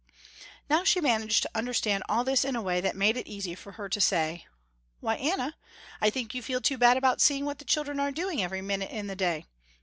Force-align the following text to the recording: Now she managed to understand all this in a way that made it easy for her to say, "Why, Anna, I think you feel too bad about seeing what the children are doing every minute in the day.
Now 0.67 0.83
she 0.83 0.99
managed 0.99 1.43
to 1.43 1.51
understand 1.53 2.01
all 2.09 2.23
this 2.23 2.43
in 2.43 2.55
a 2.55 2.61
way 2.63 2.81
that 2.81 2.95
made 2.95 3.17
it 3.17 3.27
easy 3.27 3.53
for 3.53 3.73
her 3.73 3.87
to 3.89 4.01
say, 4.01 4.47
"Why, 4.99 5.13
Anna, 5.17 5.55
I 6.01 6.09
think 6.09 6.33
you 6.33 6.41
feel 6.41 6.59
too 6.59 6.79
bad 6.79 6.97
about 6.97 7.21
seeing 7.21 7.45
what 7.45 7.59
the 7.59 7.65
children 7.65 7.99
are 7.99 8.11
doing 8.11 8.41
every 8.41 8.63
minute 8.63 8.89
in 8.89 9.05
the 9.05 9.15
day. 9.15 9.45